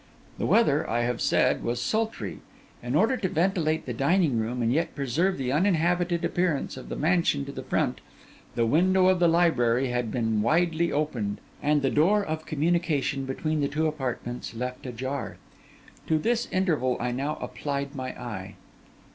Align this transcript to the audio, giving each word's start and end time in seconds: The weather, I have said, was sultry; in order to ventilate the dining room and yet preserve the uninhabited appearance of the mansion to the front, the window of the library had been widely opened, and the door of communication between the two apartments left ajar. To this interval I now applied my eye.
The 0.39 0.47
weather, 0.47 0.89
I 0.89 1.01
have 1.03 1.21
said, 1.21 1.61
was 1.63 1.79
sultry; 1.79 2.39
in 2.81 2.95
order 2.95 3.17
to 3.17 3.29
ventilate 3.29 3.85
the 3.85 3.93
dining 3.93 4.39
room 4.39 4.63
and 4.63 4.73
yet 4.73 4.95
preserve 4.95 5.37
the 5.37 5.51
uninhabited 5.51 6.25
appearance 6.25 6.75
of 6.75 6.89
the 6.89 6.95
mansion 6.95 7.45
to 7.45 7.51
the 7.51 7.61
front, 7.61 8.01
the 8.55 8.65
window 8.65 9.09
of 9.09 9.19
the 9.19 9.27
library 9.27 9.89
had 9.89 10.09
been 10.11 10.41
widely 10.41 10.91
opened, 10.91 11.39
and 11.61 11.83
the 11.83 11.91
door 11.91 12.23
of 12.25 12.47
communication 12.47 13.25
between 13.25 13.61
the 13.61 13.67
two 13.67 13.85
apartments 13.85 14.55
left 14.55 14.87
ajar. 14.87 15.37
To 16.07 16.17
this 16.17 16.47
interval 16.51 16.97
I 16.99 17.11
now 17.11 17.35
applied 17.35 17.93
my 17.95 18.19
eye. 18.19 18.55